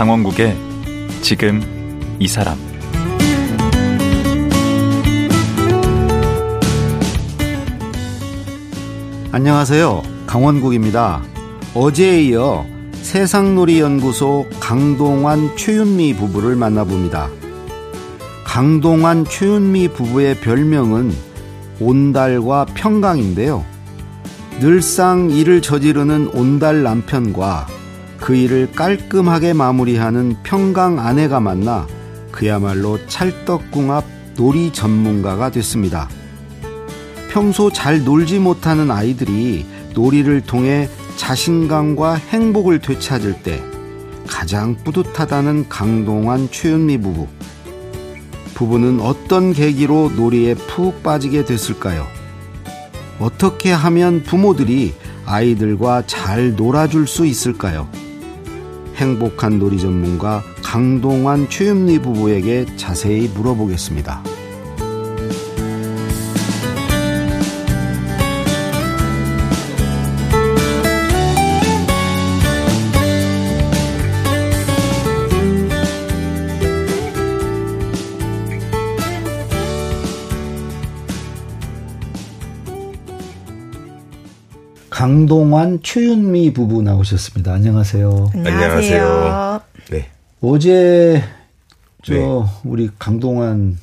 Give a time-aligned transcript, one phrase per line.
[0.00, 0.56] 강원국의
[1.20, 1.60] 지금
[2.18, 2.56] 이 사람
[9.30, 10.02] 안녕하세요.
[10.26, 11.22] 강원국입니다.
[11.74, 12.64] 어제에 이어
[13.02, 17.28] 세상놀이연구소 강동환 최윤미 부부를 만나봅니다.
[18.46, 21.12] 강동환 최윤미 부부의 별명은
[21.78, 23.66] 온달과 평강인데요.
[24.60, 27.79] 늘상 일을 저지르는 온달 남편과
[28.20, 31.86] 그 일을 깔끔하게 마무리하는 평강 아내가 만나
[32.30, 34.04] 그야말로 찰떡궁합
[34.36, 36.08] 놀이 전문가가 됐습니다.
[37.30, 43.62] 평소 잘 놀지 못하는 아이들이 놀이를 통해 자신감과 행복을 되찾을 때
[44.26, 47.26] 가장 뿌듯하다는 강동환 최윤미 부부.
[48.54, 52.06] 부부는 어떤 계기로 놀이에 푹 빠지게 됐을까요?
[53.18, 54.94] 어떻게 하면 부모들이
[55.26, 57.88] 아이들과 잘 놀아줄 수 있을까요?
[59.00, 64.22] 행복한 놀이 전문가 강동환 최윤미 부부에게 자세히 물어보겠습니다.
[85.00, 87.54] 강동환 최윤미 부부 나오셨습니다.
[87.54, 88.32] 안녕하세요.
[88.34, 89.62] 안녕하세요.
[89.90, 90.10] 네.
[90.42, 91.24] 어제
[92.02, 92.44] 저 네.
[92.64, 93.78] 우리 강동환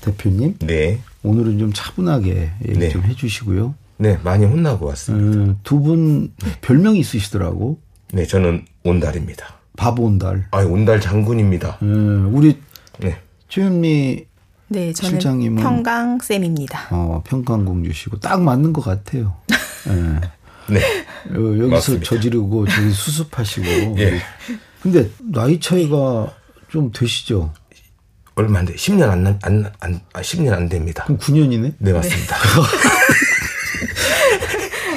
[0.00, 0.56] 대표님.
[0.60, 0.98] 네.
[1.24, 2.88] 오늘은 좀 차분하게 얘기 네.
[2.88, 3.74] 좀 해주시고요.
[3.98, 5.40] 네, 많이 혼나고 왔습니다.
[5.40, 7.78] 음, 두분 별명이 있으시더라고.
[8.14, 9.56] 네, 저는 온달입니다.
[9.76, 10.46] 바보 온달.
[10.52, 11.80] 아, 온달 장군입니다.
[11.82, 12.58] 음, 우리
[12.98, 13.18] 네.
[13.50, 14.24] 최윤미
[14.68, 16.88] 네, 저는 실장님은 평강 쌤입니다.
[16.92, 19.34] 어, 평강 공주시고 딱 맞는 것 같아요.
[19.86, 20.28] 네.
[20.68, 20.80] 네.
[21.30, 22.04] 어, 여기서 맞습니다.
[22.04, 23.66] 저지르고 저기 수습하시고.
[24.00, 24.20] 예.
[24.82, 26.34] 근데 나이 차이가
[26.68, 27.52] 좀 되시죠?
[28.34, 28.74] 얼마 안 돼.
[28.74, 31.04] 10년 안, 안, 안, 아, 10년 안 됩니다.
[31.04, 31.74] 그럼 9년이네?
[31.78, 32.36] 네, 맞습니다.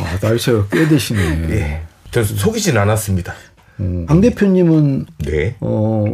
[0.04, 1.50] 아, 나이 차이가 꽤 되시네.
[1.50, 1.82] 예.
[2.12, 3.34] 저 속이진 않았습니다.
[3.82, 5.58] 음, 강 대표님은, 네.
[5.60, 6.06] 어,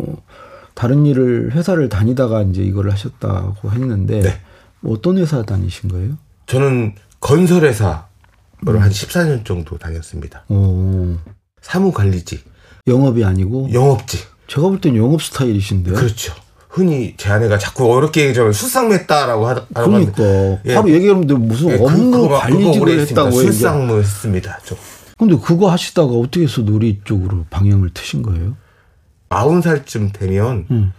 [0.73, 4.39] 다른 일을, 회사를 다니다가 이제 이걸 하셨다고 했는데, 네.
[4.79, 6.17] 뭐 어떤 회사 다니신 거예요?
[6.47, 8.10] 저는 건설회사 음.
[8.67, 10.43] 한 14년 정도 다녔습니다.
[10.49, 11.15] 오.
[11.61, 12.43] 사무관리직.
[12.87, 13.69] 영업이 아니고?
[13.73, 14.21] 영업직.
[14.47, 15.91] 제가 볼 땐 영업 스타일이신데.
[15.91, 16.33] 그렇죠.
[16.69, 19.65] 흔히 제 아내가 자꾸 어렵게 얘기하면 술상무했다라고 하다.
[19.73, 20.23] 그러니까
[20.65, 20.75] 예.
[20.75, 24.59] 바로 얘기하면 무슨 예, 업무 관리직을 했다고 술상무 했습니다.
[24.63, 24.75] 저.
[25.17, 28.55] 근데 그거 하시다가 어떻게 해서 놀이 쪽으로 방향을 트신 거예요?
[29.29, 30.93] 40살쯤 되면 음.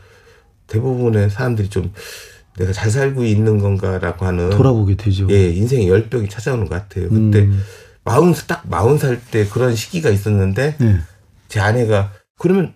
[0.66, 1.92] 대부분의 사람들이 좀
[2.58, 5.26] 내가 잘 살고 있는 건가라고 하는 돌아보게 되죠.
[5.30, 7.08] 예, 인생의 열병이 찾아오는 것 같아요.
[7.08, 7.62] 그때 음.
[8.04, 10.96] 마흔 딱 마흔 살 때 그런 시기가 있었는데 네.
[11.48, 12.74] 제 아내가 그러면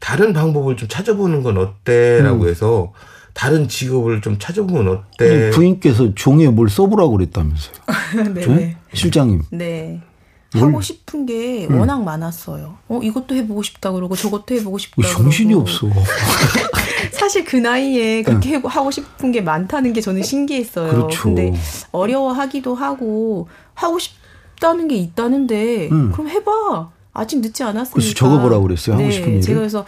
[0.00, 2.48] 다른 방법을 좀 찾아보는 건 어때라고 음.
[2.48, 2.92] 해서
[3.32, 5.50] 다른 직업을 좀 찾아보면 어때?
[5.50, 7.74] 부인께서 종이에 뭘 써보라고 그랬다면서요?
[8.34, 8.76] 네.
[8.92, 9.42] 실장님.
[9.50, 10.00] 네.
[10.60, 11.78] 하고 싶은 게 음.
[11.80, 12.74] 워낙 많았어요.
[12.88, 14.96] 어 이것도 해보고 싶다 그러고 저것도 해보고 싶다.
[15.02, 15.14] 그러고.
[15.22, 15.88] 정신이 없어.
[17.12, 18.62] 사실 그 나이에 그렇게 응.
[18.64, 20.90] 하고 싶은 게 많다는 게 저는 신기했어요.
[20.90, 21.22] 그렇죠.
[21.22, 21.54] 근데
[21.92, 26.12] 어려워하기도 하고 하고 싶다는 게 있다는데 응.
[26.12, 26.90] 그럼 해봐.
[27.16, 27.94] 아직 늦지 않았으니까.
[27.94, 28.96] 그래서 적어보라고 그랬어요.
[28.96, 29.40] 하고 네, 싶은 일.
[29.40, 29.86] 제가 그래서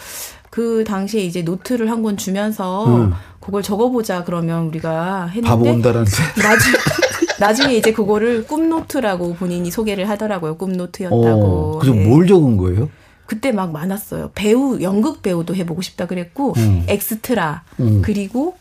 [0.51, 3.13] 그 당시에 이제 노트를 한 권 주면서 응.
[3.41, 6.05] 그걸 적어보자 그러면 우리가 했는데 바보 온다라는
[6.37, 6.73] 나중
[7.41, 10.57] 나중에 이제 그거를 꿈노트라고 본인이 소개를 하더라고요.
[10.57, 11.25] 꿈노트였다고.
[11.25, 12.07] 어, 그래서 네.
[12.07, 12.89] 뭘 적은 거예요?
[13.27, 14.31] 그때 막 많았어요.
[14.35, 16.85] 배우 연극 배우도 해보고 싶다 그랬고 음.
[16.89, 18.01] 엑스트라 음.
[18.03, 18.57] 그리고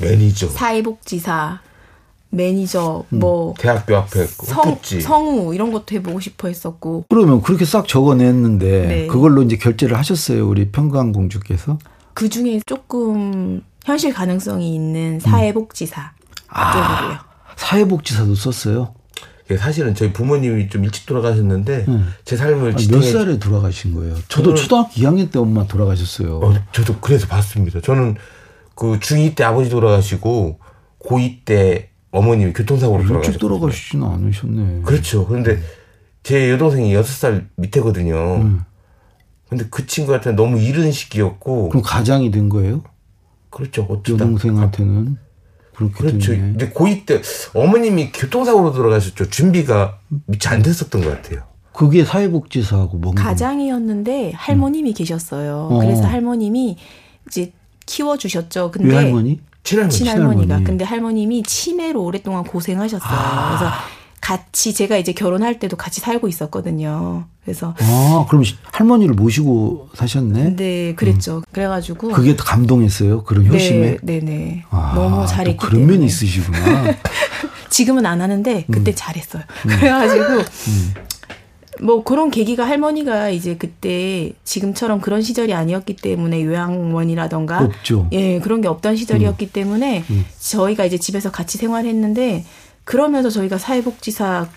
[0.00, 1.60] 매니저 사회복지사
[2.30, 3.18] 매니저 음.
[3.18, 9.06] 뭐 대학교 앞에 성, 성우 이런 것도 해보고 싶어 했었고 그러면 그렇게 싹 적어냈는데 네.
[9.06, 11.78] 그걸로 이제 결제를 하셨어요 우리 평강 공주께서
[12.14, 16.12] 그 중에 조금 현실 가능성이 있는 사회복지사
[16.48, 17.29] 아, 쪽으로요.
[17.60, 18.94] 사회복지사도 썼어요.
[19.58, 22.12] 사실은 저희 부모님이 좀 일찍 돌아가셨는데 음.
[22.24, 24.14] 제 삶을 아니, 몇 살에 돌아가신 거예요?
[24.28, 26.38] 저도 초등학교 2학년 때 엄마 돌아가셨어요.
[26.38, 27.80] 어, 저도 그래서 봤습니다.
[27.80, 28.16] 저는
[28.76, 30.60] 그 중2 때 아버지 돌아가시고
[31.00, 33.32] 고2 때 어머님이 교통사고로 돌아가셨어요.
[33.32, 34.82] 일찍 돌아가시지는 않으셨네.
[34.82, 35.26] 그렇죠.
[35.26, 35.60] 그런데
[36.22, 38.36] 제 여동생이 6살 밑에거든요.
[38.36, 38.64] 음.
[39.48, 41.70] 근데 그 친구한테는 너무 이른 시기였고.
[41.70, 42.84] 그럼 가장이 된 거예요?
[43.50, 43.82] 그렇죠.
[43.82, 44.24] 어쩌다.
[44.24, 45.18] 여동생한테는.
[45.88, 46.32] 그렇죠.
[46.32, 47.22] 이제 고2 때
[47.54, 49.30] 어머님이 교통사고로 돌아가셨죠.
[49.30, 51.42] 준비가 미처 안 됐었던 것 같아요.
[51.72, 54.94] 그게 사회복지사하고 뭔가 가장이었는데 할머님이 음.
[54.94, 55.68] 계셨어요.
[55.70, 55.78] 어.
[55.78, 56.76] 그래서 할머님이
[57.28, 57.52] 이제
[57.86, 58.70] 키워 주셨죠.
[58.70, 59.40] 근데 할머니?
[59.62, 59.94] 친할머니.
[59.94, 60.42] 친할머니가.
[60.42, 60.64] 친할머니.
[60.64, 63.10] 근데 할머님이 치매로 오랫동안 고생하셨어요.
[63.10, 63.48] 아.
[63.48, 63.72] 그래서
[64.20, 67.24] 같이 제가 이제 결혼할 때도 같이 살고 있었거든요.
[67.42, 70.56] 그래서 아 그럼 할머니를 모시고 사셨네.
[70.56, 71.38] 네, 그랬죠.
[71.38, 71.42] 음.
[71.52, 73.24] 그래가지고 그게 감동했어요.
[73.24, 73.96] 그런 네, 효심에.
[74.02, 74.64] 네, 네.
[74.70, 75.92] 아, 너무 잘했기 그런 때문에.
[75.94, 76.94] 면이 있으시구나.
[77.70, 78.94] 지금은 안 하는데 그때 음.
[78.94, 79.42] 잘했어요.
[79.66, 79.70] 음.
[79.78, 80.94] 그래가지고 음.
[81.82, 88.06] 뭐 그런 계기가 할머니가 이제 그때 지금처럼 그런 시절이 아니었기 때문에 요양원이라던가 없죠.
[88.12, 89.50] 예 그런 게 없던 시절이었기 음.
[89.52, 90.26] 때문에 음.
[90.40, 92.44] 저희가 이제 집에서 같이 생활했는데
[92.90, 94.48] 그러면서 저희가 사회복지사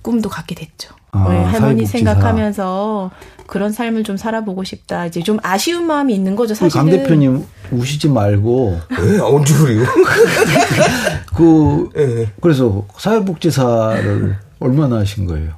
[0.00, 0.94] 꿈도 갖게 됐죠.
[1.10, 1.98] 아, 네, 할머니 사회복지사.
[1.98, 3.10] 생각하면서
[3.48, 5.06] 그런 삶을 좀 살아보고 싶다.
[5.06, 6.54] 이제 좀 아쉬운 마음이 있는 거죠.
[6.54, 6.70] 사실은.
[6.70, 8.78] 강 대표님 우시지 말고.
[9.02, 9.82] 왜 언제 그래요?
[11.34, 12.32] 그 네.
[12.40, 15.54] 그래서 사회복지사를 얼마나 하신 거예요?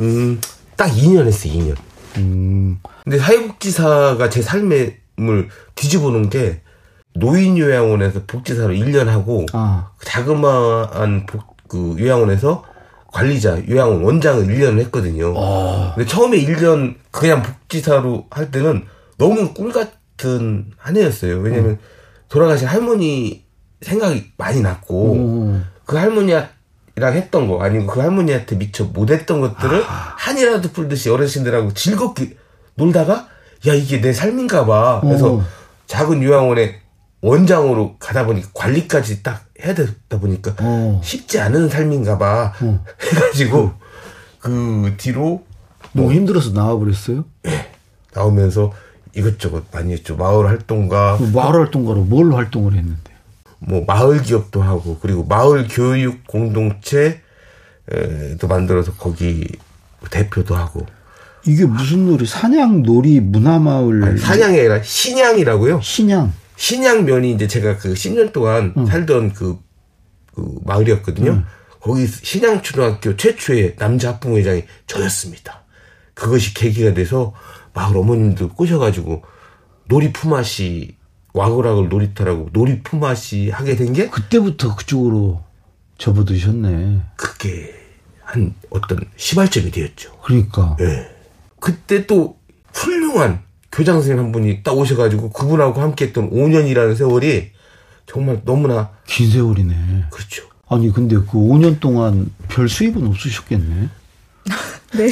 [0.00, 0.40] 음,
[0.76, 1.52] 딱 2년 했어요.
[1.52, 1.76] 2년.
[2.16, 2.80] 음.
[3.04, 4.98] 근데 사회복지사가 제 삶을
[5.76, 6.60] 뒤집어 놓은 게
[7.14, 9.90] 노인 요양원에서 복지사로 1년 하고 아.
[10.02, 12.64] 자그마한 복, 그 요양원에서
[13.08, 15.34] 관리자 요양원 원장을 1년을 했거든요.
[15.36, 15.92] 아.
[15.94, 18.84] 근데 처음에 1년 그냥 복지사로 할 때는
[19.18, 21.38] 너무 꿀 같은 한 해였어요.
[21.38, 21.78] 왜냐면 음.
[22.28, 23.44] 돌아가신 할머니
[23.82, 25.66] 생각이 많이 났고 음.
[25.84, 26.48] 그 할머니랑
[27.00, 30.14] 했던 거 아니면 그 할머니한테 미처 못했던 것들을 아.
[30.16, 32.36] 한이라도 풀듯이 어르신들하고 즐겁게
[32.76, 33.28] 놀다가
[33.66, 35.00] 야 이게 내 삶인가 봐.
[35.02, 35.42] 그래서 오.
[35.86, 36.80] 작은 요양원에
[37.22, 41.00] 원장으로 가다 보니까 관리까지 딱 해야 되다 보니까 어.
[41.04, 42.84] 쉽지 않은 삶인가 봐 어.
[43.00, 43.72] 해가지고
[44.40, 45.44] 그 뒤로
[45.92, 47.24] 너무 힘들어서 나와버렸어요?
[47.46, 47.70] 예.
[48.14, 48.72] 나오면서
[49.14, 50.16] 이것저것 많이 했죠.
[50.16, 51.16] 마을 활동가.
[51.18, 53.10] 그 마을 활동가로 뭘 활동을 했는데?
[53.58, 57.18] 뭐 마을 기업도 하고 그리고 마을 교육 공동체도
[58.48, 59.46] 만들어서 거기
[60.10, 60.86] 대표도 하고.
[61.46, 62.26] 이게 무슨 놀이?
[62.26, 64.04] 사냥 놀이 문화마을.
[64.04, 65.80] 아니, 사냥이 아니라 신양이라고요.
[65.82, 66.32] 신양.
[66.60, 68.84] 신양면이 이제 제가 그 10년 동안 음.
[68.84, 69.58] 살던 그,
[70.34, 71.30] 그 마을이었거든요.
[71.30, 71.44] 음.
[71.80, 75.64] 거기 신양초등학교 최초의 남자 학부모회장이 저였습니다.
[76.12, 77.32] 그것이 계기가 돼서
[77.72, 79.22] 마을 어머님들 꼬셔가지고
[79.88, 80.98] 놀이 품앗이
[81.32, 85.42] 와그락을 놀이터라고 놀이 품앗이 하게 된 게 그때부터 그쪽으로
[85.96, 87.00] 접어드셨네.
[87.16, 87.72] 그게
[88.22, 90.18] 한 어떤 시발점이 되었죠.
[90.18, 90.76] 그러니까.
[90.80, 90.84] 예.
[90.84, 91.16] 네.
[91.58, 92.38] 그때 또
[92.74, 97.50] 훌륭한 교장 선생님 한 분이 딱 오셔가지고 그분하고 함께 했던 5년이라는 세월이
[98.06, 100.06] 정말 너무나 긴 세월이네.
[100.10, 100.44] 그렇죠.
[100.68, 103.88] 아니 근데 그 5년 동안 별 수입은 없으셨겠네.
[104.94, 105.10] 네.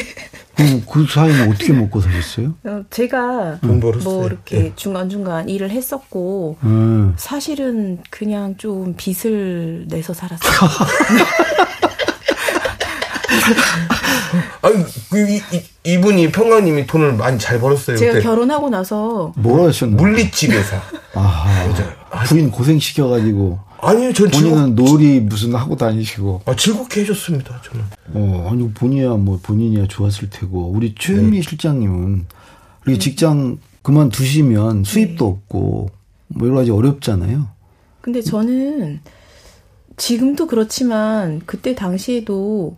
[0.56, 2.54] 그, 그 사이는 어떻게 먹고 사셨어요?
[2.64, 3.80] 어, 제가 음.
[4.02, 4.72] 뭐 이렇게 네.
[4.74, 7.14] 중간중간 일을 했었고 음.
[7.16, 10.50] 사실은 그냥 좀 빚을 내서 살았어요.
[14.60, 15.40] 아니 그, 이,
[15.84, 17.96] 이, 분이 평강님이 돈을 많이 잘 벌었어요.
[17.96, 18.24] 제가 그때.
[18.24, 19.96] 결혼하고 나서 뭐 하셨나요?
[19.96, 20.76] 물리집에서.
[21.14, 23.68] 아, 부인 고생 시켜가지고.
[23.80, 24.84] 아니요, 전 본인은 즐겁...
[24.84, 26.42] 놀이 무슨 하고 다니시고.
[26.46, 27.84] 아, 즐겁게 해줬습니다, 저는.
[28.14, 30.72] 어, 아니, 본이야, 뭐, 본인이야 좋았을 테고.
[30.74, 31.42] 우리 최은미 네.
[31.42, 32.26] 실장님은,
[32.86, 32.98] 우리 네.
[32.98, 35.30] 직장 그만 두시면 수입도 네.
[35.30, 35.90] 없고,
[36.26, 37.46] 뭐, 여러 가지 어렵잖아요.
[38.00, 39.00] 근데 저는
[39.96, 42.76] 지금도 그렇지만, 그때 당시에도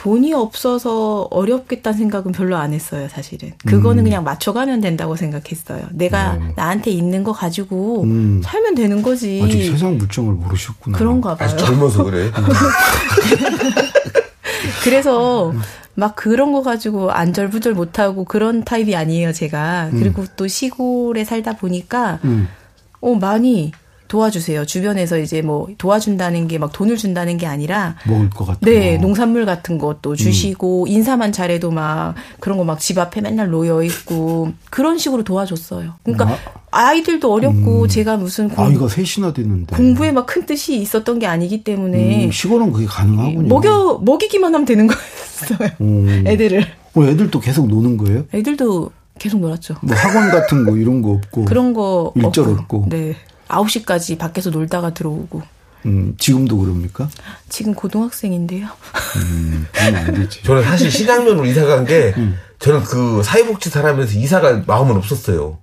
[0.00, 3.52] 돈이 없어서 어렵겠다는 생각은 별로 안 했어요, 사실은.
[3.66, 4.04] 그거는 음.
[4.04, 5.88] 그냥 맞춰가면 된다고 생각했어요.
[5.90, 6.54] 내가 음.
[6.56, 8.40] 나한테 있는 거 가지고 음.
[8.42, 9.42] 살면 되는 거지.
[9.44, 10.96] 아직 세상 물정을 모르셨구나.
[10.96, 11.46] 그런가 봐요.
[11.46, 12.30] 아직 젊어서 그래.
[14.82, 15.52] 그래서
[15.94, 19.90] 막 그런 거 가지고 안절부절 못하고 그런 타입이 아니에요, 제가.
[19.92, 22.48] 그리고 또 시골에 살다 보니까, 음.
[23.02, 23.72] 어, 많이
[24.10, 24.66] 도와주세요.
[24.66, 29.02] 주변에서 이제 뭐 도와준다는 게 막 돈을 준다는 게 아니라 먹을 것 같은 네, 거.
[29.02, 30.88] 농산물 같은 것도 주시고 음.
[30.88, 35.94] 인사만 잘해도 막 그런 거 막 집 앞에 맨날 놓여 있고 그런 식으로 도와줬어요.
[36.02, 36.36] 그러니까
[36.72, 37.88] 아, 이들도 어렵고 음.
[37.88, 42.30] 제가 무슨 공, 아이가 셋이나 됐는데 공부에 막 큰 뜻이 있었던 게 아니기 때문에 음,
[42.32, 43.48] 시골은 그게 가능하군요.
[43.48, 45.70] 먹여 먹이기만 하면 되는 거였어요.
[45.80, 46.24] 음.
[46.26, 46.64] 애들을.
[46.94, 48.24] 어, 애들도 계속 노는 거예요?
[48.34, 49.74] 애들도 계속 놀았죠.
[49.82, 52.76] 뭐 학원 같은 거 이런 거 없고 그런 거 일절 없고.
[52.78, 52.86] 없고.
[52.88, 53.14] 네.
[53.50, 55.42] 9시까지 밖에서 놀다가 들어오고.
[55.86, 57.08] 음, 지금도 그럽니까?
[57.48, 58.68] 지금 고등학생인데요.
[59.16, 60.42] 음, 안 되지.
[60.44, 62.36] 저는 사실 신학년으로 이사 간 게, 음.
[62.58, 65.58] 저는 그 사회복지 사람에서 이사 갈 마음은 없었어요.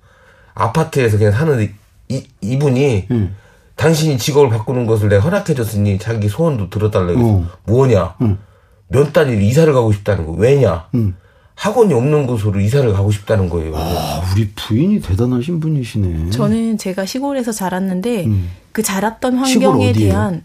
[0.56, 1.72] 아파트에서 그냥 사는
[2.10, 3.36] 이, 이분이, 음.
[3.76, 7.48] 당신이 직업을 바꾸는 것을 내가 허락해줬으니 자기 소원도 들어달라고 해서, 어.
[7.66, 8.16] 뭐냐?
[8.22, 8.40] 음.
[8.88, 10.32] 몇 단위로 이사를 가고 싶다는 거.
[10.32, 10.88] 왜냐?
[10.96, 11.16] 음.
[11.58, 13.76] 학원이 없는 곳으로 이사를 가고 싶다는 거예요.
[13.76, 16.30] 아, 우리 부인이 대단하신 분이시네.
[16.30, 18.52] 저는 제가 시골에서 자랐는데 음.
[18.72, 20.44] 그 자랐던 환경에 대한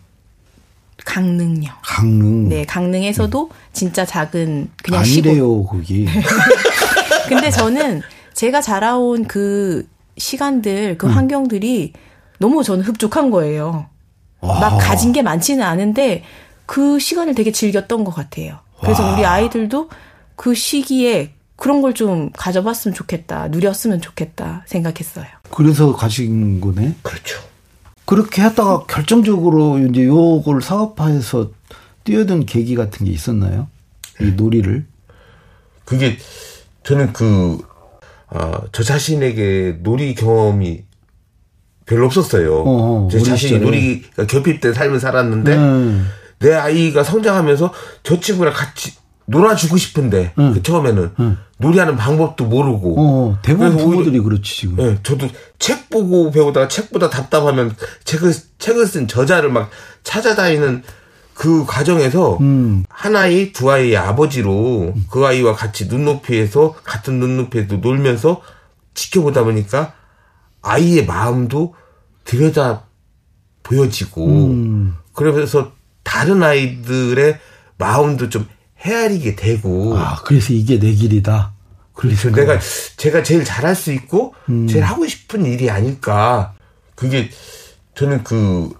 [1.04, 1.68] 강릉요.
[1.82, 2.48] 강릉.
[2.48, 3.50] 네, 강릉에서도 음.
[3.74, 5.66] 진짜 작은 그냥 아니래요, 시골.
[5.66, 6.06] 거기.
[7.28, 8.00] 근데 저는
[8.32, 11.12] 제가 자라온 그 시간들, 그 음.
[11.12, 11.92] 환경들이
[12.38, 13.86] 너무 저는 흡족한 거예요.
[14.40, 14.60] 와.
[14.60, 16.24] 막 가진 게 많지는 않은데
[16.64, 18.60] 그 시간을 되게 즐겼던 것 같아요.
[18.80, 19.12] 그래서 와.
[19.12, 19.90] 우리 아이들도
[20.42, 25.26] 그 시기에 그런 걸 좀 가져봤으면 좋겠다, 누렸으면 좋겠다 생각했어요.
[25.52, 26.96] 그래서 가신 거네?
[27.02, 27.40] 그렇죠.
[28.06, 31.52] 그렇게 했다가 결정적으로 이제 요걸 사업화해서
[32.02, 33.68] 뛰어든 계기 같은 게 있었나요?
[34.20, 34.30] 이 네.
[34.32, 34.84] 놀이를?
[35.84, 36.18] 그게
[36.82, 37.58] 저는 그,
[38.28, 40.82] 아, 저 자신에게 놀이 경험이
[41.86, 42.64] 별로 없었어요.
[42.66, 46.08] 어, 어제 자신이 놀이가 결핍된 삶을 살았는데, 음.
[46.40, 47.72] 내 아이가 성장하면서
[48.02, 50.52] 저 친구랑 같이 놀아주고 싶은데 응.
[50.52, 51.38] 그 처음에는 응.
[51.58, 54.80] 놀이하는 방법도 모르고 어, 대부분 부모들이 그렇지 지금.
[54.80, 57.74] 예, 저도 책 보고 배우다가 책보다 답답하면
[58.04, 59.70] 책을 책을 쓴 저자를 막
[60.02, 60.82] 찾아다니는
[61.34, 62.84] 그 과정에서 음.
[62.88, 65.06] 한 아이 두 아이의 아버지로 음.
[65.10, 68.42] 그 아이와 같이 눈높이에서 같은 눈높이에서 놀면서
[68.94, 69.94] 지켜보다 보니까
[70.60, 71.74] 아이의 마음도
[72.24, 72.84] 들여다
[73.62, 74.96] 보여지고 음.
[75.14, 77.38] 그러면서 다른 아이들의
[77.78, 78.46] 마음도 좀
[78.84, 79.96] 헤아리게 되고.
[79.96, 81.52] 아, 그래서 이게 내 길이다.
[81.94, 82.58] 그래서 내가
[82.96, 84.66] 제가 제일 잘할 수 있고 음.
[84.66, 86.54] 제일 하고 싶은 일이 아닐까.
[86.94, 87.30] 그게
[87.94, 88.70] 저는 그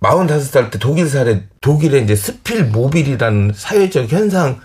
[0.00, 4.58] 45살 때 독일 살에 독일에 이제 스필 모빌이라는 사회적 현상을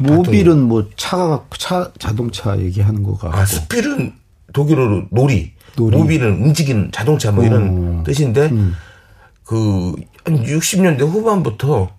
[0.00, 4.14] 모빌은 뭐 차가 차 자동차 얘기하는 거가 아 스필은
[4.52, 5.96] 독일어로 놀이, 놀이.
[5.96, 8.04] 모빌은 움직이는 자동차 뭐 이런 어.
[8.04, 8.74] 뜻인데 음.
[9.44, 11.95] 그한 60년대 후반부터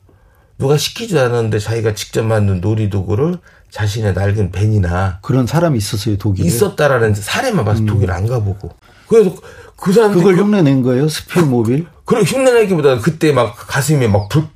[0.57, 3.37] 누가 시키지 않았는데 자기가 직접 만든 놀이도구를
[3.69, 7.85] 자신의 낡은 벤이나 그런 사람이 있었어요 독일에 있었다라는 사례만 봐서 음.
[7.85, 8.71] 독일 안 가보고
[9.07, 9.35] 그래서
[9.75, 14.47] 그 사람 그걸 그, 흉내낸 거예요 스피드 모빌 그래 흉내내기보다 그때 막 가슴에 막 불,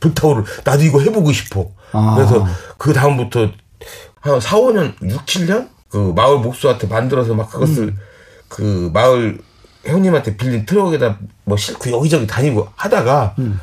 [0.00, 2.14] 불타오르 나도 이거 해보고 싶어 아.
[2.16, 2.46] 그래서
[2.78, 3.50] 그 다음부터
[4.20, 7.98] 한 4, 5년 6, 7년 그 마을 목수한테 만들어서 막 그것을 음.
[8.48, 9.38] 그 마을
[9.84, 13.60] 형님한테 빌린 트럭에다 뭐 싣고 여기저기 다니고 하다가 음.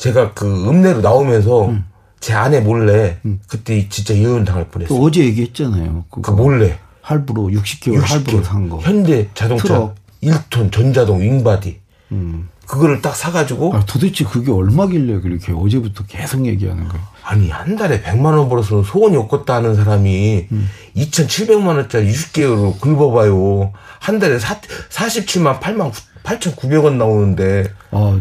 [0.00, 1.84] 제가 그 읍내로 나오면서 음.
[2.20, 3.40] 제 아내 몰래 음.
[3.46, 4.98] 그때 진짜 예언 당할 뻔했어요.
[4.98, 6.06] 어제 얘기했잖아요.
[6.10, 8.78] 그 몰래 할부로 60개월, 60개월 할부로 산 거.
[8.78, 9.94] 현대 자동차 트럭.
[10.22, 11.80] 1톤 전자동 윙바디.
[12.12, 12.48] 음.
[12.66, 13.74] 그거를 딱 사가지고.
[13.74, 17.04] 아, 도대체 그게 얼마길래 그렇게 어제부터 계속 얘기하는 거예요?
[17.24, 20.68] 아니, 한 달에 100만 원 벌어서 소원이 없겠다 하는 사람이 음.
[20.96, 23.72] 2,700만 원짜리 60개월로 긁어봐요.
[23.98, 25.92] 한 달에 4, 47만 8만
[26.22, 27.72] 8,900원 나오는데.
[27.90, 28.20] 아,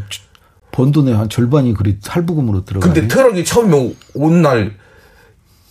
[0.80, 2.86] 번 돈의 한 절반이 그리 할부금으로 들어가.
[2.86, 4.72] 근데 트럭이 처음에 온 날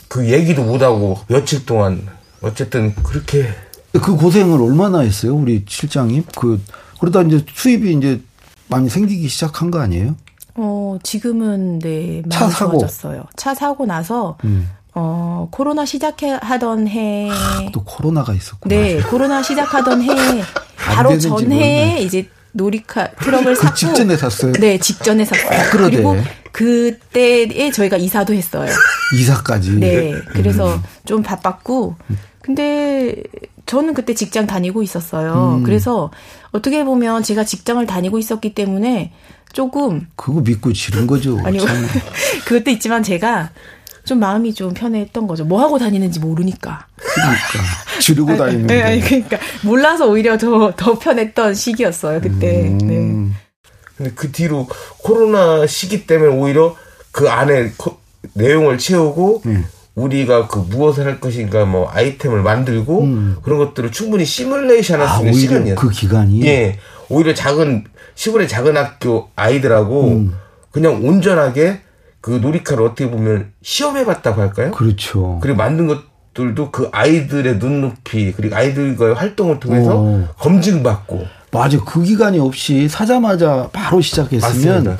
[0.09, 2.07] 그 얘기도 못하고 며칠 동안
[2.41, 3.47] 어쨌든 그렇게
[3.93, 6.25] 그 고생을 얼마나 했어요, 우리 실장님?
[6.35, 6.61] 그
[7.01, 8.21] 그러다 이제 수입이 이제
[8.69, 10.15] 많이 생기기 시작한 거 아니에요?
[10.55, 12.73] 어 지금은 네 많이 사고.
[12.79, 13.25] 좋아졌어요.
[13.37, 14.69] 차 사고 나서 음.
[14.95, 17.29] 어 코로나 시작하던 해.
[17.31, 18.75] 아, 또 코로나가 있었구나.
[18.75, 20.09] 네, 코로나 시작하던 해
[20.77, 24.53] 바로 전해 이제 놀이카 트럭을 그 샀고 직전에 샀어요.
[24.53, 25.59] 네, 직전에 샀어요.
[25.59, 26.17] 아, 그리고
[26.53, 28.71] 그때에 저희가 이사도 했어요.
[29.17, 29.77] 이사까지.
[29.77, 30.83] 네, 그래서 음.
[31.07, 31.97] 좀 바빴고
[32.43, 33.15] 근데
[33.65, 35.59] 저는 그때 직장 다니고 있었어요.
[35.59, 35.63] 음.
[35.63, 36.11] 그래서
[36.51, 39.13] 어떻게 보면 제가 직장을 다니고 있었기 때문에
[39.53, 41.39] 조금 그거 믿고 지른 거죠.
[41.45, 41.63] 아니요.
[42.45, 43.51] 그것도 있지만 제가
[44.09, 45.45] 좀 마음이 좀 편했던 거죠.
[45.45, 46.87] 뭐 하고 다니는지 모르니까.
[46.97, 48.67] 그러니까 지르고 다니는.
[48.67, 52.69] 네, 아니, 그러니까 몰라서 오히려 더 더 편했던 시기였어요 그때.
[52.69, 52.79] 음.
[52.79, 53.39] 네.
[53.97, 54.67] 근데 그 뒤로
[54.99, 56.75] 코로나 시기 때문에 오히려
[57.13, 57.99] 그 안에 코,
[58.33, 59.67] 내용을 채우고 음.
[59.95, 63.37] 우리가 그 무엇을 할 것인가 뭐 아이템을 만들고 음.
[63.43, 65.75] 그런 것들을 충분히 시뮬레이션 할수 아, 있는 시간이었어요.
[65.75, 66.47] 그 기간이.
[66.47, 66.79] 예.
[67.11, 67.85] 오히려 작은
[68.15, 70.35] 시골의 작은 학교 아이들하고 음.
[70.71, 71.81] 그냥 온전하게
[72.29, 74.71] 그 놀이카를 어떻게 보면 시험해봤다고 할까요?
[74.73, 75.39] 그렇죠.
[75.41, 80.15] 그리고 만든 것들도 그 아이들의 눈높이 그리고 아이들과의 활동을 통해서 오.
[80.15, 80.29] 어.
[80.39, 81.25] 검증받고.
[81.51, 81.83] 맞아.
[81.83, 84.99] 그 기간이 없이 사자마자 바로 시작했으면 맞습니다.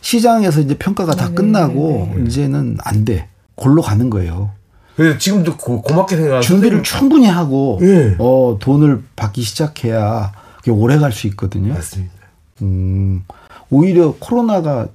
[0.00, 2.26] 시장에서 이제 평가가 다 네, 끝나고 네, 네.
[2.28, 3.28] 이제는 안 돼.
[3.56, 4.52] 골로 가는 거예요.
[4.94, 8.14] 그래서 지금도 고, 맙게 생각하는 준비를 충분히 하고 네.
[8.20, 10.30] 어 돈을 받기 시작해야
[10.68, 11.74] 오래 갈 수 있거든요.
[11.74, 12.12] 맞습니다.
[12.62, 13.24] 음,
[13.68, 14.86] 오히려 코로나가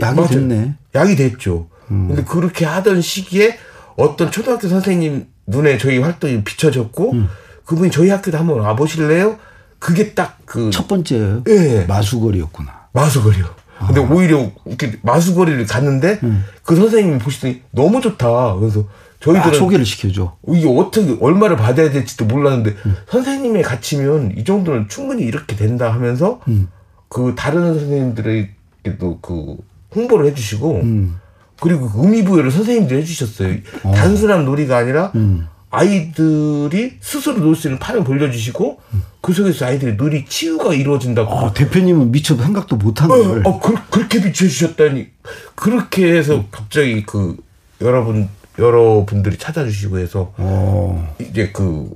[0.00, 0.28] 약이 맞아요.
[0.30, 0.74] 됐네.
[0.94, 1.68] 약이 됐죠.
[1.90, 2.08] 음.
[2.08, 3.58] 근데 그렇게 하던 시기에
[3.96, 7.28] 어떤 초등학교 선생님 눈에 저희 활동이 비춰졌고 음.
[7.64, 9.38] 그분이 저희 학교도 한번 와보실래요?
[9.78, 11.84] 그게 딱 그 첫 번째 예.
[11.86, 12.88] 마수거리였구나.
[12.92, 13.46] 마수거리요.
[13.86, 14.08] 근데 아.
[14.10, 16.44] 오히려 이렇게 마수거리를 갔는데 음.
[16.64, 18.56] 그 선생님이 보시더니 너무 좋다.
[18.56, 18.84] 그래서
[19.20, 20.36] 저희들은 아, 소개를 시켜줘.
[20.48, 22.96] 이게 어떻게 얼마를 받아야 될지도 몰랐는데 음.
[23.08, 26.68] 선생님의 가치면 이 정도는 충분히 이렇게 된다 하면서 음.
[27.08, 29.56] 그 다른 선생님들에게도 그
[29.94, 31.20] 홍보를 해주시고 음.
[31.60, 33.56] 그리고 그 의미 부여를 선생님들이 해주셨어요.
[33.84, 33.92] 어.
[33.92, 35.46] 단순한 놀이가 아니라 음.
[35.70, 39.02] 아이들이 스스로 놀 수 있는 판을 벌려주시고 음.
[39.20, 41.32] 그 속에서 아이들이 놀이 치유가 이루어진다고.
[41.32, 43.42] 아, 대표님은 미처 생각도 못한 어, 걸.
[43.46, 45.08] 어, 그, 그렇게 비춰주셨다니.
[45.54, 47.36] 그렇게 해서 갑자기 그
[47.82, 48.28] 여러분
[48.58, 51.14] 여러분들이 찾아주시고 해서 어.
[51.20, 51.90] 이제 그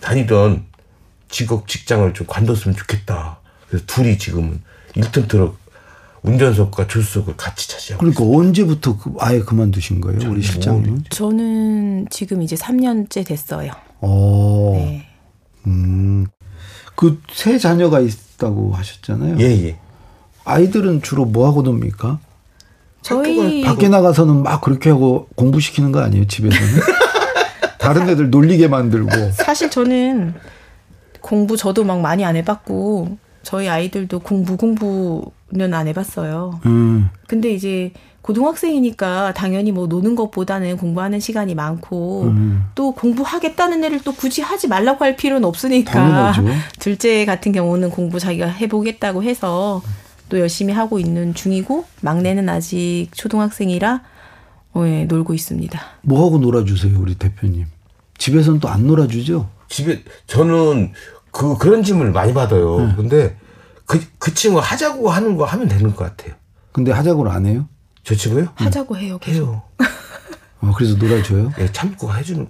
[0.00, 0.64] 다니던
[1.28, 3.38] 직업 직장을 좀 관뒀으면 좋겠다.
[3.68, 4.60] 그래서 둘이 지금은
[4.96, 5.56] 1톤 트럭
[6.22, 8.38] 운전석과 조수석을 같이 차지하고 그러니까 있습니다.
[8.40, 11.02] 언제부터 그 아예 그만두신 거예요, 우리 실장님?
[11.10, 13.72] 저는 지금 이제 3년째 됐어요.
[14.00, 14.72] 어.
[14.74, 15.06] 네.
[15.66, 16.26] 음.
[16.94, 19.36] 그 세 자녀가 있다고 하셨잖아요.
[19.40, 19.78] 예, 예.
[20.44, 22.18] 아이들은 주로 뭐 하고 놉니까?
[23.00, 26.80] 저희 밖에 나가서는 막 그렇게 하고 공부시키는 거 아니에요, 집에서는?
[27.78, 29.10] 다른 애들 놀리게 만들고.
[29.32, 30.34] 사실 저는
[31.20, 36.60] 공부 저도 막 많이 안 해봤고 저희 아이들도 공부 공부 는안 해봤어요.
[36.66, 37.08] 음.
[37.28, 37.92] 근데 이제
[38.22, 42.64] 고등학생이니까 당연히 뭐 노는 것보다는 공부하는 시간이 많고 음.
[42.74, 46.44] 또 공부하겠다는 애를 또 굳이 하지 말라고 할 필요는 없으니까 당연하죠.
[46.78, 49.82] 둘째 같은 경우는 공부 자기가 해보겠다고 해서
[50.28, 54.02] 또 열심히 하고 있는 중이고 막내는 아직 초등학생이라
[54.74, 55.78] 어, 예, 놀고 있습니다.
[56.02, 57.66] 뭐 하고 놀아주세요 우리 대표님?
[58.16, 59.48] 집에서는 또 안 놀아주죠?
[59.68, 60.92] 집에 저는
[61.30, 62.78] 그 그런 질문을 많이 받아요.
[62.86, 62.92] 네.
[62.96, 63.36] 근데
[63.92, 66.34] 그, 그 친구 하자고 하는 거 하면 되는 것 같아요.
[66.72, 67.68] 근데 하자고는 안 해요?
[68.04, 68.48] 저 친구요?
[68.54, 69.18] 하자고 해요.
[69.20, 69.42] 계속.
[69.48, 69.62] 해요.
[70.62, 71.52] 어, 그래서 놀아줘요?
[71.58, 72.48] 예, 참고 해주는.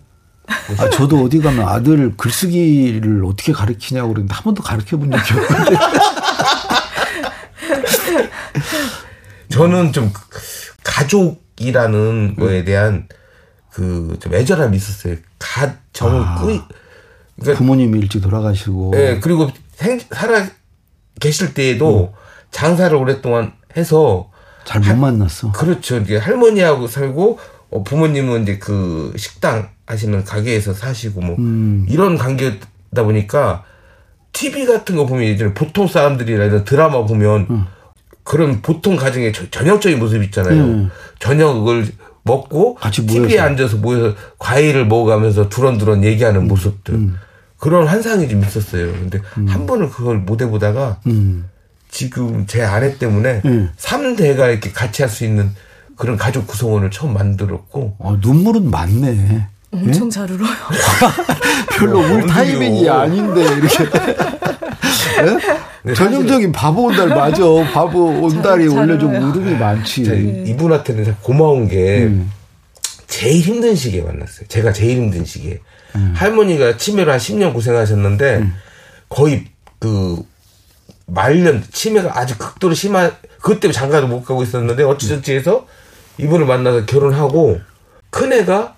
[0.78, 5.76] 아, 저도 어디 가면 아들 글쓰기를 어떻게 가르치냐고 그러는데 한 번도 가르쳐 본 적이 없는데.
[9.50, 10.12] 저는 좀
[10.84, 13.08] 가족이라는 거에 대한
[13.72, 15.16] 그 좀 애절함이 있었어요.
[15.40, 16.40] 가정을 아.
[16.40, 16.60] 꾸이
[17.40, 18.92] 그러니까 부모님이 일찍 돌아가시고.
[18.92, 20.46] 네, 그리고 생, 살아
[21.22, 22.18] 계실 때에도 음.
[22.50, 24.28] 장사를 오랫동안 해서
[24.64, 25.52] 잘못 만났어.
[25.52, 25.98] 그렇죠.
[25.98, 27.38] 이제 할머니하고 살고
[27.70, 31.86] 어, 부모님은 이제 그 식당 하시는 가게에서 사시고 뭐 음.
[31.88, 33.62] 이런 관계다 보니까
[34.32, 37.66] TV 같은 거 보면 예전에 보통 사람들이나 이런 드라마 보면 음.
[38.24, 40.60] 그런 보통 가정의 전형적인 모습 있잖아요.
[40.60, 40.90] 음.
[41.20, 41.86] 저녁을
[42.24, 46.48] 먹고 같이 TV에 앉아서 모여서 과일을 먹어가면서 두런두런 얘기하는 음.
[46.48, 46.94] 모습들.
[47.62, 47.68] 음.
[47.68, 48.92] 그런 환상이 좀 있었어요.
[48.92, 49.46] 근데 음.
[49.46, 51.48] 한 번을 그걸 못 해보다가 음.
[51.90, 53.70] 지금 제 아내 때문에 음.
[53.78, 55.50] 3대가 이렇게 같이 할 수 있는
[55.96, 57.96] 그런 가족 구성원을 처음 만들었고.
[58.00, 59.46] 아, 눈물은 많네.
[59.70, 60.10] 엄청 예?
[60.10, 60.48] 잘 울어요.
[61.78, 63.84] 별로 어, 울 타이밍이 아닌데, 이렇게.
[65.84, 67.42] 네, 전형적인 바보 온달 맞아.
[67.72, 70.02] 바보 온달이 원래 좀 울음이 많지.
[70.02, 70.44] 네.
[70.50, 72.30] 이분한테는 고마운 게 음.
[73.06, 74.46] 제일 힘든 시기에 만났어요.
[74.48, 75.60] 제가 제일 힘든 시기에.
[75.96, 76.12] 음.
[76.16, 78.54] 할머니가 치매로 한 10년 고생하셨는데 음.
[79.08, 79.46] 거의
[79.78, 80.22] 그
[81.06, 85.66] 말년 치매가 아주 극도로 심한 그때 장가도 못 가고 있었는데 어찌저찌 해서
[86.18, 87.60] 이분을 만나서 결혼하고
[88.10, 88.76] 큰애가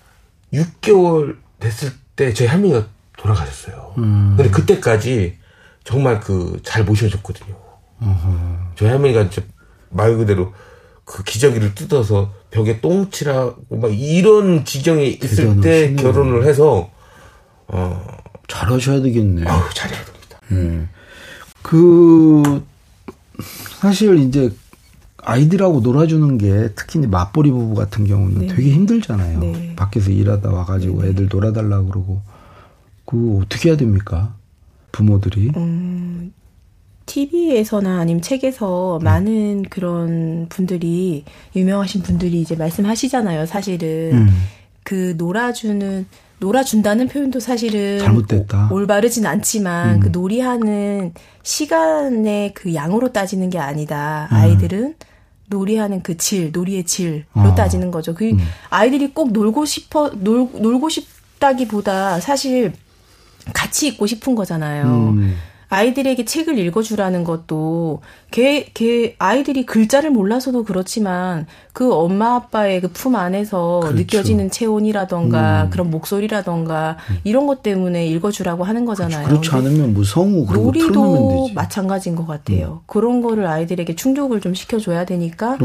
[0.53, 3.93] 6개월 됐을 때 저희 할머니가 돌아가셨어요.
[3.97, 4.33] 음.
[4.37, 5.37] 근데 그때까지
[5.83, 7.55] 정말 그 잘 모셔줬거든요.
[8.01, 8.67] 음.
[8.75, 9.41] 저희 할머니가 이제
[9.89, 10.53] 말 그대로
[11.05, 16.89] 그 기저귀를 뜯어서 벽에 똥칠하고 막 이런 지경에 있을 때 결혼을 해서
[17.67, 18.05] 어.
[18.47, 19.47] 잘하셔야 되겠네.
[19.47, 20.39] 아우, 잘해야 됩니다.
[20.51, 20.89] 음.
[21.61, 22.63] 그,
[23.79, 24.51] 사실 이제
[25.17, 28.55] 아이들하고 놀아주는 게 특히 이제 맞벌이 부부 같은 경우는 네.
[28.55, 29.39] 되게 힘들잖아요.
[29.39, 29.75] 네.
[29.75, 31.09] 밖에서 일하다 와가지고 네.
[31.09, 32.21] 애들 놀아달라 그러고.
[33.05, 34.35] 그 어떻게 해야 됩니까?
[34.91, 35.51] 부모들이?
[35.57, 36.33] 음,
[37.05, 39.03] TV에서나 아니면 책에서 음.
[39.03, 41.23] 많은 그런 분들이
[41.55, 43.45] 유명하신 분들이 이제 말씀하시잖아요.
[43.45, 44.29] 사실은 음.
[44.83, 46.05] 그 놀아주는
[46.39, 48.69] 놀아준다는 표현도 사실은 잘못됐다.
[48.71, 49.99] 올바르진 않지만 음.
[49.99, 54.27] 그 놀이하는 시간의 그 양으로 따지는 게 아니다.
[54.31, 54.35] 음.
[54.35, 54.95] 아이들은
[55.47, 57.55] 놀이하는 그 질, 놀이의 질로 어.
[57.55, 58.13] 따지는 거죠.
[58.13, 58.37] 그 음.
[58.69, 62.73] 아이들이 꼭 놀고 싶어 놀, 놀고 싶다기보다 사실
[63.53, 64.85] 같이 있고 싶은 거잖아요.
[64.85, 65.35] 음.
[65.69, 68.01] 아이들에게 책을 읽어주라는 것도
[68.31, 73.97] 걔, 걔 아이들이 글자를 몰라서도 그렇지만 그 엄마 아빠의 그 품 안에서 그렇죠.
[73.97, 75.69] 느껴지는 체온이라던가 음.
[75.69, 77.17] 그런 목소리라던가 음.
[77.23, 79.03] 이런 것 때문에 읽어주라고 하는 그렇죠.
[79.03, 79.27] 거잖아요.
[79.27, 82.81] 그렇지 않으면 뭐 성우 그런 놀이도 마찬가지인 것 같아요.
[82.81, 82.85] 음.
[82.87, 85.57] 그런 거를 아이들에게 충족을 좀 시켜줘야 되니까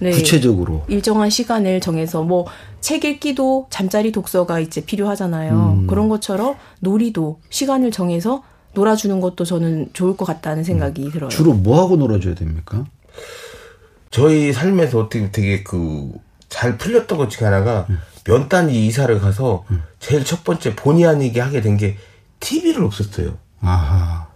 [0.00, 2.46] 네, 구체적으로 일정한 시간을 정해서 뭐
[2.80, 5.78] 책 읽기도 잠자리 독서가 이제 필요하잖아요.
[5.80, 5.86] 음.
[5.86, 8.42] 그런 것처럼 놀이도 시간을 정해서
[8.78, 11.10] 놀아주는 것도 저는 좋을 것 같다는 생각이 음.
[11.10, 11.28] 들어요.
[11.30, 12.84] 주로 뭐 하고 놀아줘야 됩니까?
[14.10, 16.12] 저희 삶에서 어떻게 되게 그
[16.48, 17.98] 잘 풀렸던 것 중에 하나가 음.
[18.24, 19.82] 면단위 이사를 가서 음.
[20.00, 21.96] 제일 첫 번째 본의 아니게 하게 된 게
[22.40, 23.36] TV를 없었어요.
[23.60, 24.28] 아하.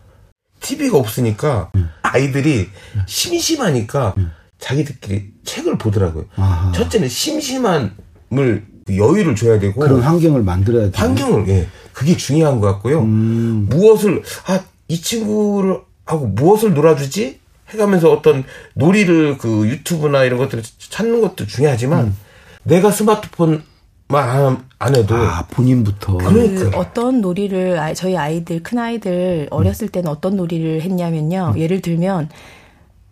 [0.61, 1.89] TV가 없으니까 음.
[2.03, 3.03] 아이들이 음.
[3.07, 4.31] 심심하니까 음.
[4.59, 6.27] 자기들끼리 책을 보더라고요.
[6.37, 6.73] 아하.
[6.73, 7.93] 첫째는 심심함을
[8.31, 10.99] 그 여유를 줘야 되고 그런 환경을 만들어야 돼.
[10.99, 11.67] 환경을 예.
[11.93, 13.01] 그게 중요한 것 같고요.
[13.01, 13.67] 음.
[13.69, 14.61] 무엇을 아
[14.93, 17.41] 이 친구를 하고 무엇을 놀아주지
[17.71, 22.17] 해가면서 어떤 놀이를 그 유튜브나 이런 것들을 찾는 것도 중요하지만 음.
[22.65, 23.63] 내가 스마트폰
[24.09, 30.37] 안, 안 해도 아 본인부터 그 어떤 놀이를 저희 아이들 큰 아이들 어렸을 때는 어떤
[30.37, 31.59] 놀이를 했냐면요 음.
[31.59, 32.29] 예를 들면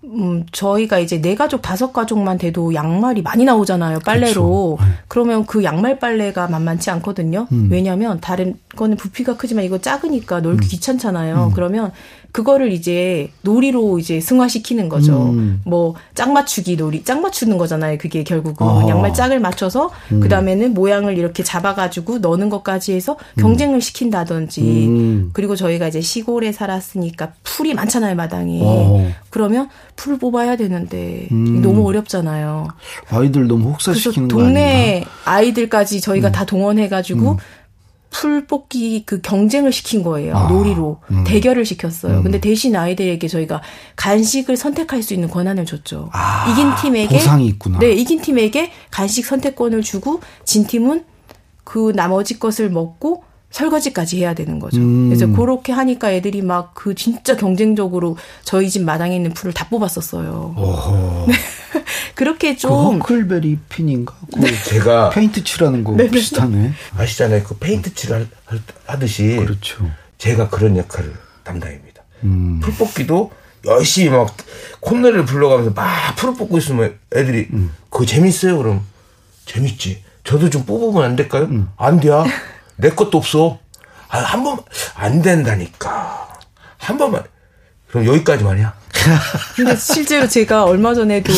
[0.04, 4.76] 음, 저희가 이제 네 가족, 다섯 가족만 돼도 양말이 많이 나오잖아요, 빨래로.
[4.78, 4.78] 그렇죠.
[5.08, 7.46] 그러면 그 양말 빨래가 만만치 않거든요.
[7.52, 7.68] 음.
[7.70, 10.68] 왜냐면 다른 거는 부피가 크지만 이거 작으니까 놀기 음.
[10.68, 11.48] 귀찮잖아요.
[11.48, 11.52] 음.
[11.54, 11.92] 그러면
[12.32, 15.30] 그거를 이제 놀이로 이제 승화시키는 거죠.
[15.30, 15.60] 음.
[15.64, 17.98] 뭐, 짝 맞추기 놀이, 짝 맞추는 거잖아요.
[17.98, 18.66] 그게 결국은.
[18.66, 18.88] 아.
[18.88, 20.20] 양말 짝을 맞춰서, 음.
[20.20, 23.42] 그 다음에는 모양을 이렇게 잡아가지고 넣는 것까지 해서 음.
[23.42, 25.30] 경쟁을 시킨다든지, 음.
[25.32, 28.60] 그리고 저희가 이제 시골에 살았으니까 풀이 많잖아요, 마당에.
[28.62, 29.10] 어.
[29.30, 31.62] 그러면 풀 뽑아야 되는데, 음.
[31.62, 32.68] 너무 어렵잖아요.
[33.08, 36.32] 아이들 너무 혹사시키는 거 동네 아이들까지 저희가 음.
[36.32, 37.38] 다 동원해가지고,
[38.10, 40.36] 풀 뽑기 그 경쟁을 시킨 거예요.
[40.36, 41.24] 아, 놀이로 음.
[41.24, 42.18] 대결을 시켰어요.
[42.18, 42.22] 음.
[42.24, 43.62] 근데 대신 아이들에게 저희가
[43.96, 46.10] 간식을 선택할 수 있는 권한을 줬죠.
[46.12, 47.78] 아, 이긴 팀에게 보상이 있구나.
[47.78, 51.04] 네, 이긴 팀에게 간식 선택권을 주고 진 팀은
[51.62, 54.78] 그 나머지 것을 먹고 설거지까지 해야 되는 거죠.
[54.78, 55.08] 음.
[55.08, 60.54] 그래서 그렇게 하니까 애들이 막 그 진짜 경쟁적으로 저희 집 마당에 있는 풀을 다 뽑았었어요.
[61.26, 61.34] 네.
[62.14, 62.70] 그렇게 좀.
[62.70, 64.14] 그 허클베리 핀인가?
[64.32, 64.50] 그 네.
[64.64, 65.10] 제가.
[65.10, 66.10] 페인트 칠하는 거 네네.
[66.10, 66.72] 비슷하네.
[66.96, 67.42] 아시잖아요.
[67.44, 68.26] 그 페인트 칠
[68.86, 69.36] 하듯이.
[69.36, 69.90] 그렇죠.
[70.18, 71.12] 제가 그런 역할을
[71.44, 72.02] 담당입니다.
[72.24, 72.60] 음.
[72.62, 73.30] 풀 뽑기도
[73.66, 74.34] 열심히 막
[74.80, 77.72] 콧노래를 불러가면서 막 풀을 뽑고 있으면 애들이 음.
[77.90, 78.58] 그거 재밌어요?
[78.58, 78.82] 그럼
[79.46, 80.02] 재밌지.
[80.24, 81.44] 저도 좀 뽑으면 안 될까요?
[81.44, 81.68] 음.
[81.76, 82.24] 안 돼야.
[82.80, 83.58] 내 것도 없어.
[84.08, 84.58] 아, 한 번,
[84.94, 86.28] 안 된다니까.
[86.78, 87.22] 한 번만.
[87.88, 88.80] 그럼 여기까지만이야.
[89.56, 91.32] 근데 실제로 제가 얼마 전에도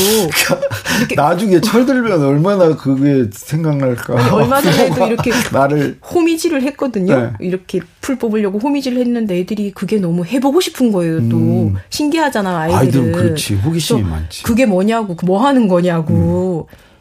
[1.14, 4.34] 나중에 철들면 얼마나 그게 생각날까.
[4.34, 7.16] 얼마 전에도 이렇게 나를 호미질을 했거든요.
[7.16, 7.32] 네.
[7.40, 11.28] 이렇게 풀 뽑으려고 호미질을 했는데 애들이 그게 너무 해보고 싶은 거예요.
[11.28, 11.76] 또 음.
[11.90, 12.78] 신기하잖아 아이들은.
[12.78, 14.42] 아이들은 그렇지 호기심이 많지.
[14.42, 16.68] 그게 뭐냐고, 뭐 하는 거냐고.
[16.70, 16.91] 음.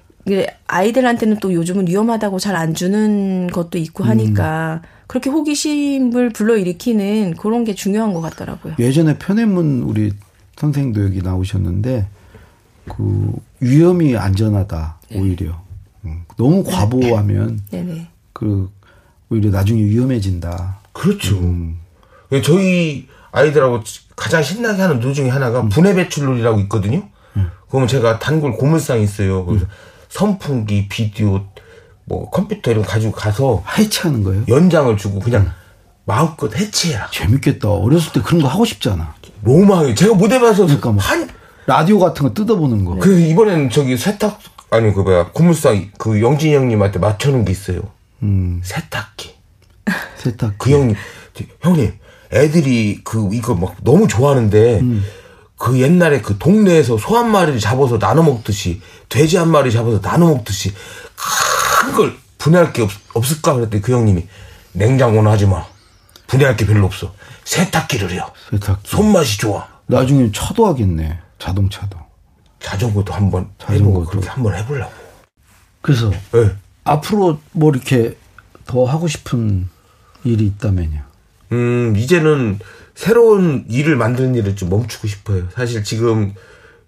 [0.68, 4.88] 아이들한테는 또 요즘은 위험하다고 잘 안 주는 것도 있고 하니까 음.
[5.08, 8.76] 그렇게 호기심을 불러일으키는 그런 게 중요한 것 같더라고요.
[8.80, 10.14] 예전에 편의문 우리
[10.58, 12.08] 선생님도 여기 나오셨는데
[12.86, 15.20] 그 위험이 안전하다 네.
[15.20, 15.62] 오히려
[16.06, 16.24] 음.
[16.38, 18.08] 너무 과보하면 네네.
[18.34, 18.70] 그
[19.30, 20.78] 오히려 나중에 위험해진다.
[20.94, 21.38] 그렇죠.
[21.40, 21.78] 음.
[22.32, 23.82] 예, 저희 아이들하고
[24.16, 25.70] 가장 신나게 하는 노 중에 하나가 음.
[25.70, 27.08] 분해 배출놀이라고 있거든요.
[27.38, 27.50] 음.
[27.70, 29.46] 그러면 제가 단골 고물상이 있어요.
[29.46, 29.70] 그래서 음.
[30.12, 31.42] 선풍기, 비디오,
[32.06, 34.44] 뭐 컴퓨터 이런 거 가지고 가서 해체하는 거예요?
[34.48, 35.52] 연장을 주고 그냥 음.
[36.06, 37.10] 마음껏 해체해라.
[37.12, 37.70] 재밌겠다.
[37.70, 39.16] 어렸을 때 그런 거 하고 싶잖아.
[39.44, 41.30] 로망이 제가 못 해봐서 그러니까 뭐 한
[41.66, 42.96] 라디오 같은 거 뜯어보는 거.
[42.96, 44.40] 그 이번에는 저기 세탁
[44.72, 47.82] 아니 그 뭐야 고물상 그 영진이 형님한테 맞춰놓은 게 있어요.
[48.24, 48.62] 음.
[48.64, 49.34] 세탁기.
[50.18, 50.56] 세탁기.
[50.58, 50.96] 그 형님
[51.62, 51.94] 형님
[52.34, 54.80] 애들이 그 이거 막 너무 좋아하는데.
[54.82, 55.04] 음.
[55.62, 60.30] 그 옛날에 그 동네에서 소 한 마리를 잡아서 나눠 먹듯이 돼지 한 마리 잡아서 나눠
[60.30, 60.74] 먹듯이
[61.16, 64.28] 큰 걸 분해할 게 없, 없을까 그랬더니 그 형님이
[64.74, 65.66] 냉장고는 하지 마.
[66.28, 67.14] 분해할 게 별로 없어.
[67.44, 68.32] 세탁기를 해요.
[68.50, 68.90] 세탁기.
[68.90, 69.68] 손맛이 좋아.
[69.88, 71.20] 나중에 차도 하겠네.
[71.38, 71.98] 자동차도.
[72.60, 74.92] 자전거도 한번 자전거 그렇게 한번 해보려고.
[75.82, 76.56] 그래서 네.
[76.84, 78.16] 앞으로 뭐 이렇게
[78.66, 79.70] 더 하고 싶은
[80.24, 81.02] 일이 있다면요.
[81.52, 82.60] 음 이제는
[83.02, 85.48] 새로운 일을 만드는 일을 좀 멈추고 싶어요.
[85.56, 86.36] 사실 지금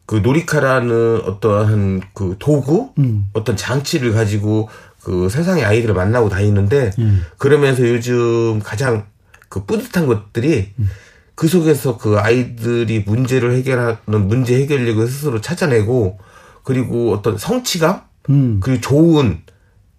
[0.06, 3.30] 그 놀이카라는 어떠한 그 도구, 음.
[3.34, 4.69] 어떤 장치를 가지고
[5.02, 7.26] 그 세상의 아이들을 만나고 다니는데 음.
[7.39, 9.08] 그러면서 요즘 가장
[9.49, 10.88] 그 뿌듯한 것들이 음.
[11.34, 16.19] 그 속에서 그 아이들이 문제를 해결하는 문제 해결력을 스스로 찾아내고
[16.62, 18.60] 그리고 어떤 성취감 음.
[18.62, 19.41] 그리고 좋은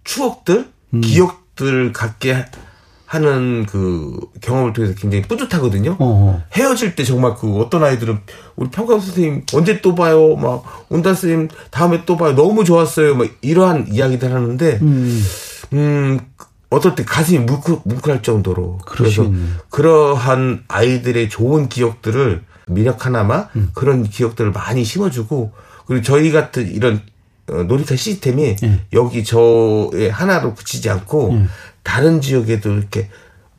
[0.05, 1.01] 추억들, 음.
[1.01, 2.45] 기억들을 갖게
[3.15, 5.95] 하는 그 경험을 통해서 굉장히 뿌듯하거든요.
[5.97, 6.41] 어허.
[6.53, 8.19] 헤어질 때 정말 그 어떤 아이들은
[8.55, 10.35] 우리 평가 선생님 언제 또 봐요?
[10.35, 12.35] 막 온다 선생님 다음에 또 봐요.
[12.35, 13.15] 너무 좋았어요.
[13.15, 15.23] 막 이러한 이야기들 하는데 음,
[15.73, 16.19] 음
[16.69, 19.25] 어떨 때 가슴이 뭉클, 뭉클할 정도로 그래서
[19.69, 23.69] 그러한 아이들의 좋은 기억들을 미력 하나마 음.
[23.73, 25.51] 그런 기억들을 많이 심어주고
[25.85, 27.01] 그리고 저희 같은 이런
[27.47, 28.79] 어, 놀이터 시스템이 예.
[28.93, 31.47] 여기 저의 하나로 그치지 않고 예.
[31.85, 33.09] 다른 지역에도 이렇게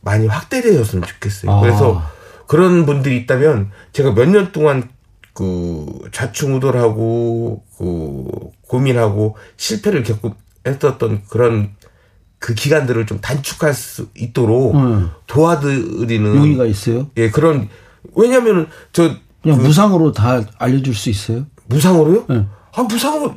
[0.03, 1.51] 많이 확대되었으면 좋겠어요.
[1.51, 1.61] 아.
[1.61, 2.03] 그래서
[2.47, 4.91] 그런 분들이 있다면 제가 몇 년 동안
[5.33, 8.25] 그 좌충우돌하고 그
[8.69, 10.35] 고민하고 실패를 겪고
[10.67, 11.75] 했었던 그런
[12.39, 15.11] 그 기간들을 좀 단축할 수 있도록 음.
[15.27, 17.09] 도와드리는 용의가 있어요.
[17.17, 17.69] 예, 그런
[18.15, 21.47] 왜냐면은 저 그냥 그 무상으로 다 알려줄 수 있어요?
[21.67, 22.27] 무상으로요?
[22.29, 22.47] 네.
[22.75, 23.35] 아 무상으로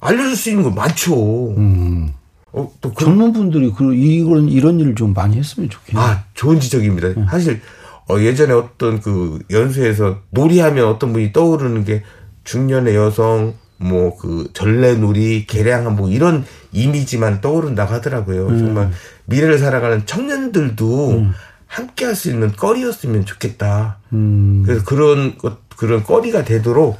[0.00, 1.50] 알려줄 수 있는 거 많죠.
[1.56, 2.12] 음.
[2.52, 6.04] 어, 또 그, 젊은 분들이 그 이런 이런 일을 좀 많이 했으면 좋겠네요.
[6.04, 7.08] 아, 좋은 지적입니다.
[7.14, 7.26] 네.
[7.30, 7.60] 사실
[8.08, 12.02] 어, 예전에 어떤 그 연수에서 놀이하면 어떤 분이 떠오르는 게
[12.44, 18.46] 중년의 여성, 뭐 그 전래놀이, 개량한복 이런 이미지만 떠오른다고 하더라고요.
[18.48, 18.58] 음.
[18.58, 18.90] 정말
[19.26, 21.32] 미래를 살아가는 청년들도 음.
[21.66, 23.98] 함께 할 수 있는 거리였으면 좋겠다.
[24.14, 24.62] 음.
[24.64, 26.98] 그래서 그런 것, 그런 거리가 되도록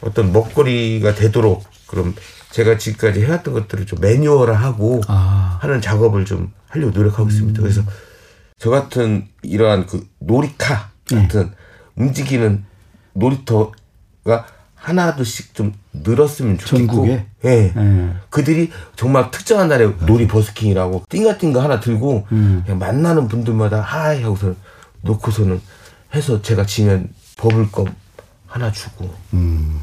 [0.00, 2.14] 어떤 먹거리가 되도록 그럼
[2.50, 5.58] 제가 지금까지 해왔던 것들을 좀 매뉴얼화하고 아.
[5.60, 7.60] 하는 작업을 좀 하려고 노력하고 있습니다.
[7.60, 7.62] 음.
[7.62, 7.82] 그래서
[8.58, 11.50] 저 같은 이러한 그 놀이카 같은 네.
[11.96, 12.64] 움직이는
[13.12, 17.26] 놀이터가 하나둘씩 좀 늘었으면 좋겠고, 전국에?
[17.44, 17.72] 예.
[17.74, 18.14] 네.
[18.30, 22.62] 그들이 정말 특정한 날에 놀이 버스킹이라고 띵가띵가 하나 들고 음.
[22.64, 24.54] 그냥 만나는 분들마다 하이 하고서
[25.02, 25.60] 놓고서는
[26.14, 27.86] 해서 제가 지면 버블껌
[28.46, 29.80] 하나 주고 음.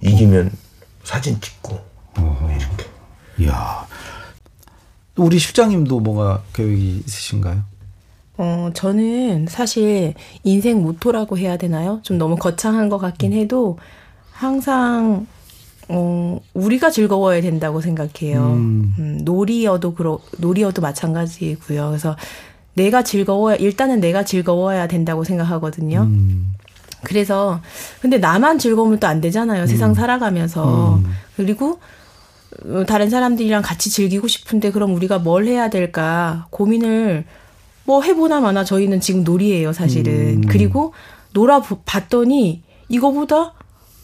[0.00, 0.50] 이기면
[1.04, 2.50] 사진 찍고 어허.
[2.50, 2.84] 이렇게.
[3.38, 3.86] 이야.
[5.16, 7.62] 우리 실장님도 뭔가 계획이 있으신가요?
[8.38, 10.12] 어, 저는 사실
[10.44, 12.00] 인생 모토라고 해야 되나요?
[12.02, 13.78] 좀 너무 거창한 것 같긴 해도
[14.30, 15.26] 항상
[15.88, 18.42] 어, 우리가 즐거워야 된다고 생각해요.
[18.42, 18.94] 음.
[18.98, 21.86] 음, 놀이여도 그러, 놀이여도 마찬가지고요.
[21.88, 22.16] 그래서
[22.74, 26.02] 내가 즐거워야, 일단은 내가 즐거워야 된다고 생각하거든요.
[26.02, 26.54] 음.
[27.04, 27.60] 그래서,
[28.02, 29.62] 근데 나만 즐거우면 또 안 되잖아요.
[29.62, 29.66] 음.
[29.68, 30.96] 세상 살아가면서.
[30.96, 31.04] 음.
[31.36, 31.78] 그리고, 어,
[32.86, 37.24] 다른 사람들이랑 같이 즐기고 싶은데, 그럼 우리가 뭘 해야 될까 고민을
[37.84, 40.12] 뭐 해보나 마나 저희는 지금 놀이예요, 사실은.
[40.12, 40.40] 음.
[40.48, 40.92] 그리고
[41.32, 43.54] 놀아 봤더니, 이거보다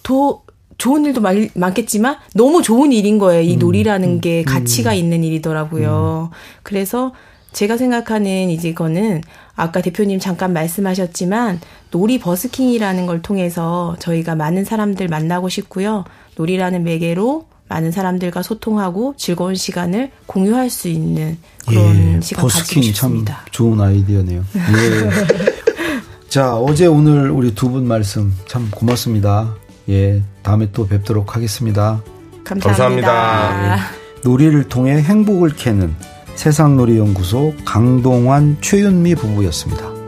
[0.03, 0.43] 더
[0.79, 3.43] 좋은 일도 많, 많겠지만 너무 좋은 일인 거예요.
[3.43, 4.97] 이 음, 놀이라는 음, 게 가치가 음.
[4.97, 6.31] 있는 일이더라고요.
[6.33, 6.37] 음.
[6.63, 7.13] 그래서
[7.53, 9.21] 제가 생각하는 이제 이거는
[9.55, 16.05] 아까 대표님 잠깐 말씀하셨지만 놀이 버스킹이라는 걸 통해서 저희가 많은 사람들 만나고 싶고요.
[16.37, 23.37] 놀이라는 매개로 많은 사람들과 소통하고 즐거운 시간을 공유할 수 있는 그런 예, 시간 가지고 싶습니다.
[23.39, 24.45] 참 좋은 아이디어네요.
[24.57, 25.11] 예.
[26.29, 29.55] 자, 어제 오늘 우리 두 분 말씀 참 고맙습니다.
[29.89, 32.03] 예, 다음에 또 뵙도록 하겠습니다.
[32.45, 32.69] 감사합니다.
[33.11, 33.77] 감사합니다.
[33.77, 33.83] 네.
[34.25, 35.95] 놀이를 통해 행복을 캐는
[36.35, 40.02] 세상놀이연구소 강동환 최윤미 부부였습니다.